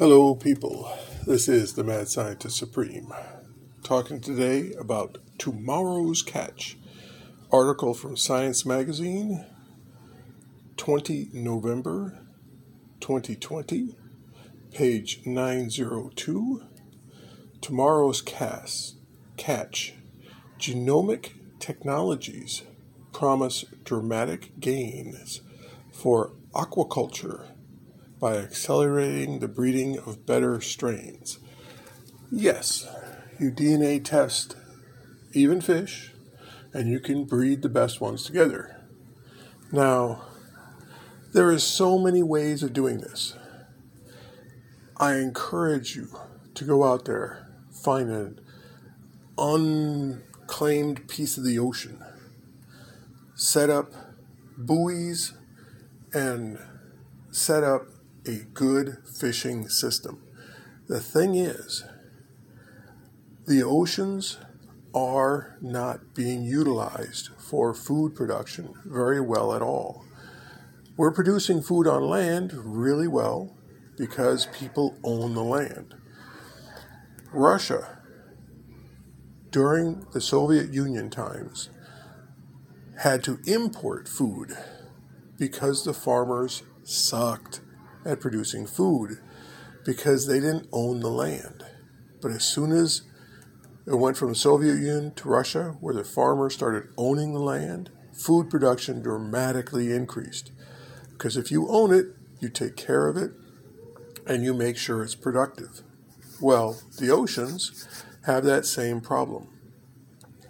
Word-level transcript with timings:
Hello, 0.00 0.34
people. 0.34 0.90
This 1.26 1.46
is 1.46 1.74
the 1.74 1.84
Mad 1.84 2.08
Scientist 2.08 2.56
Supreme. 2.56 3.12
Talking 3.82 4.18
today 4.18 4.72
about 4.80 5.18
tomorrow's 5.36 6.22
catch. 6.22 6.78
Article 7.52 7.92
from 7.92 8.16
Science 8.16 8.64
Magazine, 8.64 9.44
20 10.78 11.28
November 11.34 12.18
2020, 13.00 13.94
page 14.72 15.20
902. 15.26 16.62
Tomorrow's 17.60 18.22
cast, 18.22 18.96
catch. 19.36 19.96
Genomic 20.58 21.32
technologies 21.58 22.62
promise 23.12 23.66
dramatic 23.84 24.58
gains 24.60 25.42
for 25.92 26.32
aquaculture 26.54 27.48
by 28.20 28.36
accelerating 28.36 29.38
the 29.38 29.48
breeding 29.48 29.98
of 29.98 30.26
better 30.26 30.60
strains. 30.60 31.38
Yes, 32.30 32.86
you 33.38 33.50
DNA 33.50 34.04
test 34.04 34.56
even 35.32 35.60
fish, 35.60 36.12
and 36.74 36.88
you 36.88 37.00
can 37.00 37.24
breed 37.24 37.62
the 37.62 37.68
best 37.68 38.00
ones 38.00 38.24
together. 38.24 38.76
Now, 39.72 40.22
there 41.32 41.50
is 41.50 41.64
so 41.64 41.98
many 41.98 42.22
ways 42.22 42.62
of 42.62 42.72
doing 42.72 42.98
this. 42.98 43.34
I 44.98 45.14
encourage 45.14 45.96
you 45.96 46.08
to 46.54 46.64
go 46.64 46.84
out 46.84 47.06
there, 47.06 47.48
find 47.72 48.10
an 48.10 48.40
unclaimed 49.38 51.08
piece 51.08 51.38
of 51.38 51.44
the 51.44 51.58
ocean, 51.58 52.04
set 53.34 53.70
up 53.70 53.92
buoys, 54.58 55.32
and 56.12 56.58
set 57.30 57.64
up 57.64 57.86
a 58.30 58.44
good 58.54 58.98
fishing 59.04 59.68
system. 59.68 60.22
The 60.86 61.00
thing 61.00 61.34
is, 61.34 61.84
the 63.46 63.62
oceans 63.62 64.38
are 64.94 65.56
not 65.60 66.14
being 66.14 66.44
utilized 66.44 67.30
for 67.38 67.74
food 67.74 68.14
production 68.14 68.74
very 68.84 69.20
well 69.20 69.52
at 69.52 69.62
all. 69.62 70.04
We're 70.96 71.12
producing 71.12 71.60
food 71.60 71.88
on 71.88 72.02
land 72.02 72.52
really 72.54 73.08
well 73.08 73.56
because 73.96 74.46
people 74.46 74.96
own 75.02 75.34
the 75.34 75.42
land. 75.42 75.94
Russia, 77.32 77.98
during 79.50 80.06
the 80.12 80.20
Soviet 80.20 80.72
Union 80.72 81.10
times, 81.10 81.68
had 82.98 83.24
to 83.24 83.40
import 83.44 84.08
food 84.08 84.56
because 85.36 85.84
the 85.84 85.94
farmers 85.94 86.62
sucked 86.84 87.60
at 88.04 88.20
producing 88.20 88.66
food 88.66 89.18
because 89.84 90.26
they 90.26 90.40
didn't 90.40 90.68
own 90.72 91.00
the 91.00 91.10
land. 91.10 91.64
But 92.20 92.32
as 92.32 92.44
soon 92.44 92.72
as 92.72 93.02
it 93.86 93.94
went 93.94 94.16
from 94.16 94.28
the 94.28 94.34
Soviet 94.34 94.74
Union 94.74 95.14
to 95.14 95.28
Russia, 95.28 95.76
where 95.80 95.94
the 95.94 96.04
farmers 96.04 96.54
started 96.54 96.90
owning 96.96 97.32
the 97.32 97.40
land, 97.40 97.90
food 98.12 98.50
production 98.50 99.02
dramatically 99.02 99.92
increased. 99.92 100.52
Because 101.12 101.36
if 101.36 101.50
you 101.50 101.68
own 101.68 101.92
it, 101.92 102.06
you 102.40 102.48
take 102.48 102.76
care 102.76 103.08
of 103.08 103.16
it 103.16 103.32
and 104.26 104.44
you 104.44 104.54
make 104.54 104.76
sure 104.76 105.02
it's 105.02 105.14
productive. 105.14 105.82
Well, 106.40 106.80
the 106.98 107.10
oceans 107.10 108.04
have 108.26 108.44
that 108.44 108.66
same 108.66 109.00
problem. 109.00 109.48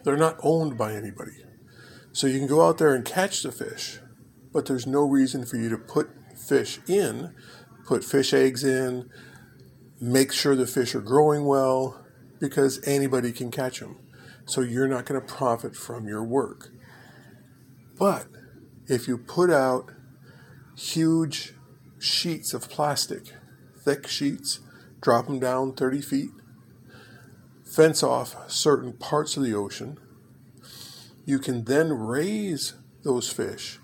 They're 0.05 0.17
not 0.17 0.39
owned 0.43 0.77
by 0.77 0.95
anybody. 0.95 1.45
So 2.12 2.27
you 2.27 2.39
can 2.39 2.48
go 2.48 2.67
out 2.67 2.78
there 2.78 2.95
and 2.95 3.05
catch 3.05 3.43
the 3.43 3.53
fish, 3.53 4.01
but 4.53 4.67
there's 4.67 4.87
no 4.87 5.03
reason 5.03 5.45
for 5.45 5.56
you 5.56 5.69
to 5.69 5.78
put 5.78 6.11
fish 6.49 6.81
in, 6.87 7.35
put 7.87 8.05
fish 8.05 8.33
eggs 8.33 8.65
in, 8.65 9.11
make 10.01 10.33
sure 10.33 10.57
the 10.57 10.67
fish 10.67 10.95
are 10.95 11.01
growing 11.01 11.45
well, 11.45 12.05
because 12.41 12.81
anybody 12.87 13.33
can 13.33 13.51
catch 13.51 13.81
them. 13.81 13.99
So 14.47 14.63
you're 14.63 14.89
not 14.89 15.05
going 15.05 15.21
to 15.21 15.27
profit 15.27 15.77
from 15.77 16.09
your 16.09 16.25
work. 16.25 16.71
But 17.99 18.27
if 18.87 19.06
you 19.06 19.19
put 19.19 19.50
out 19.50 19.93
huge 20.77 21.55
sheets 21.99 22.55
of 22.55 22.69
plastic, 22.69 23.34
thick 23.84 24.09
sheets, 24.09 24.61
drop 25.00 25.27
them 25.27 25.39
down 25.39 25.75
30 25.75 26.00
feet, 26.00 26.31
fence 27.65 28.03
off 28.03 28.50
certain 28.50 28.93
parts 28.95 29.37
of 29.37 29.45
the 29.45 29.55
ocean, 29.55 29.99
you 31.25 31.39
can 31.39 31.65
then 31.65 31.93
raise 31.93 32.75
those 33.03 33.31
fish 33.31 33.79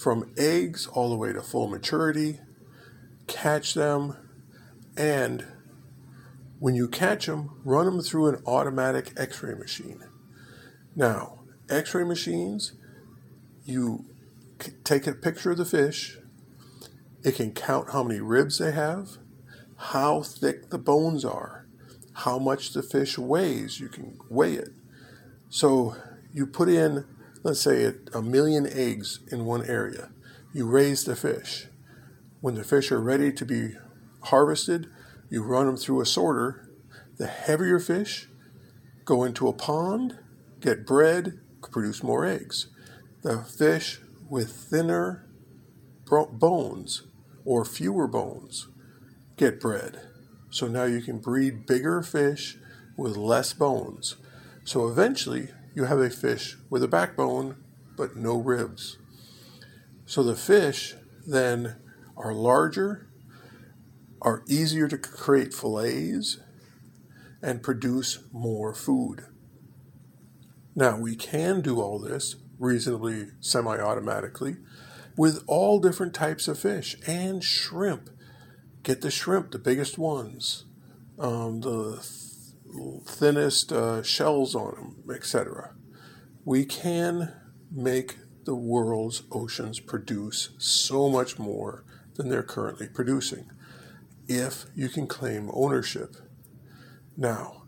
from 0.00 0.32
eggs 0.38 0.86
all 0.86 1.10
the 1.10 1.16
way 1.16 1.30
to 1.30 1.42
full 1.42 1.68
maturity, 1.68 2.40
catch 3.26 3.74
them, 3.74 4.16
and 4.96 5.46
when 6.58 6.74
you 6.74 6.88
catch 6.88 7.26
them, 7.26 7.60
run 7.64 7.84
them 7.84 8.00
through 8.00 8.28
an 8.28 8.42
automatic 8.46 9.12
x 9.18 9.42
ray 9.42 9.54
machine. 9.54 10.02
Now, 10.96 11.40
x 11.68 11.94
ray 11.94 12.04
machines, 12.04 12.72
you 13.66 14.06
take 14.84 15.06
a 15.06 15.12
picture 15.12 15.50
of 15.50 15.58
the 15.58 15.66
fish, 15.66 16.18
it 17.22 17.34
can 17.34 17.52
count 17.52 17.90
how 17.90 18.02
many 18.02 18.20
ribs 18.20 18.58
they 18.58 18.72
have, 18.72 19.18
how 19.76 20.22
thick 20.22 20.70
the 20.70 20.78
bones 20.78 21.26
are, 21.26 21.66
how 22.14 22.38
much 22.38 22.72
the 22.72 22.82
fish 22.82 23.18
weighs, 23.18 23.80
you 23.80 23.88
can 23.88 24.18
weigh 24.30 24.54
it. 24.54 24.70
So 25.50 25.94
you 26.32 26.46
put 26.46 26.70
in 26.70 27.04
let's 27.42 27.60
say 27.60 27.94
a 28.12 28.22
million 28.22 28.66
eggs 28.66 29.20
in 29.30 29.44
one 29.44 29.64
area. 29.66 30.10
You 30.52 30.66
raise 30.66 31.04
the 31.04 31.16
fish. 31.16 31.66
When 32.40 32.54
the 32.54 32.64
fish 32.64 32.90
are 32.90 33.00
ready 33.00 33.32
to 33.32 33.44
be 33.44 33.76
harvested, 34.24 34.88
you 35.28 35.42
run 35.42 35.66
them 35.66 35.76
through 35.76 36.00
a 36.00 36.06
sorter. 36.06 36.68
The 37.18 37.26
heavier 37.26 37.78
fish 37.78 38.28
go 39.04 39.24
into 39.24 39.48
a 39.48 39.52
pond, 39.52 40.18
get 40.60 40.86
bred, 40.86 41.40
produce 41.70 42.02
more 42.02 42.24
eggs. 42.24 42.68
The 43.22 43.42
fish 43.42 44.00
with 44.28 44.50
thinner 44.50 45.26
bones 46.32 47.02
or 47.44 47.64
fewer 47.64 48.06
bones 48.06 48.68
get 49.36 49.60
bred. 49.60 50.00
So 50.50 50.66
now 50.66 50.84
you 50.84 51.00
can 51.00 51.18
breed 51.18 51.66
bigger 51.66 52.02
fish 52.02 52.58
with 52.96 53.16
less 53.16 53.52
bones. 53.52 54.16
So 54.64 54.88
eventually 54.88 55.50
you 55.74 55.84
have 55.84 55.98
a 55.98 56.10
fish 56.10 56.56
with 56.68 56.82
a 56.82 56.88
backbone 56.88 57.56
but 57.96 58.16
no 58.16 58.36
ribs. 58.38 58.98
So 60.06 60.22
the 60.22 60.34
fish 60.34 60.94
then 61.26 61.76
are 62.16 62.32
larger, 62.32 63.08
are 64.22 64.42
easier 64.48 64.88
to 64.88 64.98
create 64.98 65.54
fillets, 65.54 66.38
and 67.42 67.62
produce 67.62 68.20
more 68.32 68.74
food. 68.74 69.26
Now, 70.74 70.98
we 70.98 71.16
can 71.16 71.60
do 71.60 71.80
all 71.80 71.98
this 71.98 72.36
reasonably 72.58 73.28
semi 73.40 73.78
automatically 73.78 74.56
with 75.16 75.42
all 75.46 75.80
different 75.80 76.14
types 76.14 76.48
of 76.48 76.58
fish 76.58 76.96
and 77.06 77.42
shrimp. 77.42 78.10
Get 78.82 79.02
the 79.02 79.10
shrimp, 79.10 79.50
the 79.50 79.58
biggest 79.58 79.98
ones, 79.98 80.64
um, 81.18 81.60
the 81.60 81.98
thinnest 83.04 83.72
uh, 83.72 84.02
shells 84.02 84.54
on 84.54 84.74
them, 84.74 85.14
etc. 85.14 85.74
We 86.44 86.64
can 86.64 87.32
make 87.70 88.16
the 88.44 88.54
world's 88.54 89.22
oceans 89.30 89.80
produce 89.80 90.50
so 90.58 91.08
much 91.08 91.38
more 91.38 91.84
than 92.14 92.28
they're 92.28 92.42
currently 92.42 92.88
producing 92.88 93.50
if 94.26 94.66
you 94.74 94.88
can 94.88 95.06
claim 95.06 95.50
ownership. 95.52 96.16
Now, 97.16 97.64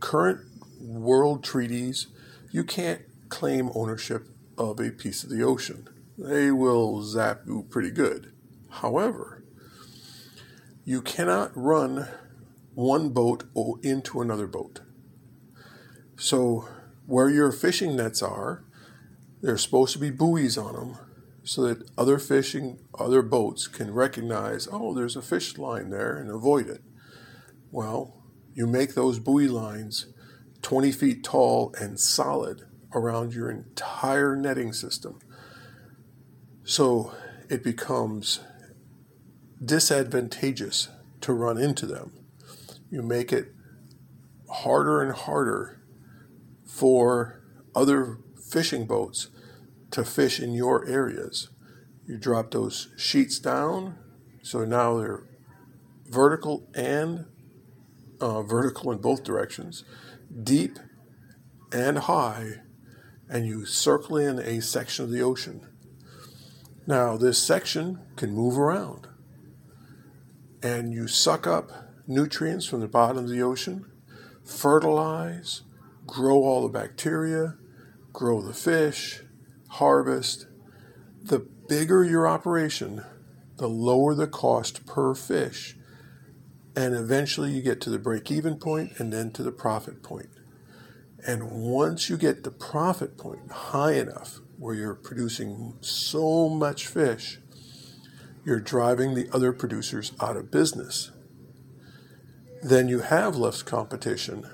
current 0.00 0.40
world 0.80 1.44
treaties, 1.44 2.08
you 2.50 2.64
can't 2.64 3.02
claim 3.28 3.70
ownership 3.74 4.28
of 4.58 4.80
a 4.80 4.90
piece 4.90 5.22
of 5.22 5.30
the 5.30 5.42
ocean. 5.42 5.88
They 6.18 6.50
will 6.50 7.02
zap 7.02 7.42
you 7.46 7.66
pretty 7.70 7.90
good. 7.90 8.32
However, 8.68 9.44
you 10.84 11.02
cannot 11.02 11.52
run 11.54 12.08
one 12.74 13.10
boat 13.10 13.44
into 13.82 14.20
another 14.20 14.46
boat. 14.46 14.80
So, 16.16 16.68
where 17.06 17.28
your 17.28 17.50
fishing 17.50 17.96
nets 17.96 18.22
are, 18.22 18.64
there's 19.42 19.62
supposed 19.62 19.92
to 19.94 19.98
be 19.98 20.10
buoys 20.10 20.56
on 20.58 20.74
them 20.74 20.98
so 21.42 21.62
that 21.62 21.90
other 21.96 22.18
fishing, 22.18 22.78
other 22.98 23.22
boats 23.22 23.66
can 23.66 23.92
recognize, 23.92 24.68
oh, 24.70 24.94
there's 24.94 25.16
a 25.16 25.22
fish 25.22 25.56
line 25.56 25.90
there 25.90 26.16
and 26.16 26.30
avoid 26.30 26.68
it. 26.68 26.82
Well, 27.70 28.22
you 28.52 28.66
make 28.66 28.94
those 28.94 29.18
buoy 29.18 29.48
lines 29.48 30.12
20 30.62 30.92
feet 30.92 31.24
tall 31.24 31.74
and 31.80 31.98
solid 31.98 32.62
around 32.94 33.32
your 33.32 33.50
entire 33.50 34.36
netting 34.36 34.72
system. 34.72 35.18
So 36.64 37.14
it 37.48 37.64
becomes 37.64 38.40
disadvantageous 39.64 40.88
to 41.22 41.32
run 41.32 41.58
into 41.58 41.86
them 41.86 42.19
you 42.90 43.02
make 43.02 43.32
it 43.32 43.52
harder 44.48 45.00
and 45.02 45.12
harder 45.12 45.80
for 46.64 47.42
other 47.74 48.18
fishing 48.50 48.86
boats 48.86 49.28
to 49.90 50.04
fish 50.04 50.40
in 50.40 50.52
your 50.52 50.86
areas. 50.86 51.50
You 52.06 52.18
drop 52.18 52.50
those 52.50 52.88
sheets 52.96 53.38
down, 53.38 53.96
so 54.42 54.64
now 54.64 54.98
they're 54.98 55.24
vertical 56.08 56.68
and 56.74 57.26
uh, 58.20 58.42
vertical 58.42 58.90
in 58.90 58.98
both 58.98 59.22
directions, 59.22 59.84
deep 60.42 60.78
and 61.72 61.98
high, 61.98 62.62
and 63.28 63.46
you 63.46 63.64
circle 63.64 64.16
in 64.16 64.40
a 64.40 64.60
section 64.60 65.04
of 65.04 65.10
the 65.10 65.22
ocean. 65.22 65.66
Now, 66.86 67.16
this 67.16 67.40
section 67.40 68.00
can 68.16 68.32
move 68.32 68.58
around, 68.58 69.06
and 70.62 70.92
you 70.92 71.06
suck 71.06 71.46
up 71.46 71.89
nutrients 72.10 72.66
from 72.66 72.80
the 72.80 72.88
bottom 72.88 73.18
of 73.18 73.30
the 73.30 73.40
ocean, 73.40 73.86
fertilize, 74.44 75.62
grow 76.06 76.42
all 76.42 76.62
the 76.62 76.68
bacteria, 76.68 77.54
grow 78.12 78.42
the 78.42 78.52
fish, 78.52 79.22
harvest. 79.68 80.46
The 81.22 81.38
bigger 81.38 82.04
your 82.04 82.26
operation, 82.26 83.04
the 83.56 83.68
lower 83.68 84.14
the 84.14 84.26
cost 84.26 84.86
per 84.86 85.14
fish. 85.14 85.76
And 86.74 86.94
eventually 86.94 87.52
you 87.52 87.62
get 87.62 87.80
to 87.82 87.90
the 87.90 87.98
break 87.98 88.30
even 88.30 88.56
point 88.56 88.98
and 88.98 89.12
then 89.12 89.30
to 89.32 89.42
the 89.42 89.52
profit 89.52 90.02
point. 90.02 90.30
And 91.26 91.50
once 91.50 92.08
you 92.08 92.16
get 92.16 92.42
the 92.42 92.50
profit 92.50 93.18
point 93.18 93.50
high 93.50 93.92
enough 93.92 94.38
where 94.58 94.74
you're 94.74 94.94
producing 94.94 95.74
so 95.80 96.48
much 96.48 96.86
fish, 96.86 97.38
you're 98.44 98.60
driving 98.60 99.14
the 99.14 99.28
other 99.32 99.52
producers 99.52 100.12
out 100.20 100.36
of 100.36 100.50
business. 100.50 101.10
Then 102.62 102.88
you 102.88 103.00
have 103.00 103.36
less 103.36 103.62
competition 103.62 104.46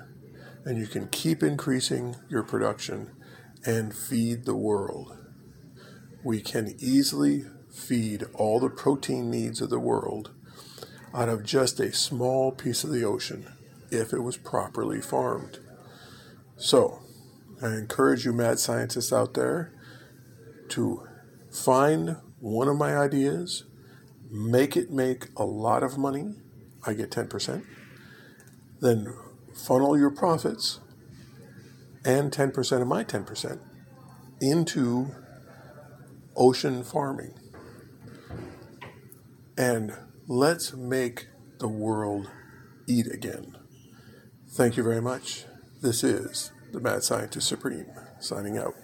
and 0.63 0.77
you 0.77 0.87
can 0.87 1.07
keep 1.07 1.43
increasing 1.43 2.15
your 2.29 2.43
production 2.43 3.11
and 3.65 3.95
feed 3.95 4.45
the 4.45 4.55
world. 4.55 5.17
We 6.23 6.41
can 6.41 6.75
easily 6.79 7.45
feed 7.69 8.25
all 8.33 8.59
the 8.59 8.69
protein 8.69 9.29
needs 9.29 9.61
of 9.61 9.69
the 9.69 9.79
world 9.79 10.33
out 11.13 11.29
of 11.29 11.43
just 11.43 11.79
a 11.79 11.93
small 11.93 12.51
piece 12.51 12.83
of 12.83 12.91
the 12.91 13.03
ocean 13.03 13.47
if 13.91 14.13
it 14.13 14.19
was 14.19 14.37
properly 14.37 15.01
farmed. 15.01 15.59
So, 16.57 16.99
I 17.61 17.67
encourage 17.69 18.25
you, 18.25 18.33
mad 18.33 18.59
scientists 18.59 19.13
out 19.13 19.33
there, 19.33 19.73
to 20.69 21.07
find 21.51 22.17
one 22.39 22.67
of 22.67 22.77
my 22.77 22.97
ideas, 22.97 23.63
make 24.29 24.75
it 24.75 24.91
make 24.91 25.27
a 25.37 25.45
lot 25.45 25.83
of 25.83 25.97
money. 25.97 26.35
I 26.85 26.93
get 26.93 27.09
10%. 27.09 27.63
Then 28.79 29.13
funnel 29.53 29.97
your 29.97 30.11
profits 30.11 30.79
and 32.05 32.31
10% 32.31 32.81
of 32.81 32.87
my 32.87 33.03
10% 33.03 33.59
into 34.39 35.11
ocean 36.35 36.83
farming. 36.83 37.33
And 39.57 39.93
let's 40.27 40.73
make 40.73 41.27
the 41.59 41.67
world 41.67 42.29
eat 42.87 43.07
again. 43.07 43.57
Thank 44.49 44.77
you 44.77 44.83
very 44.83 45.01
much. 45.01 45.45
This 45.81 46.03
is 46.03 46.51
the 46.71 46.79
Mad 46.79 47.03
Scientist 47.03 47.47
Supreme 47.47 47.87
signing 48.19 48.57
out. 48.57 48.75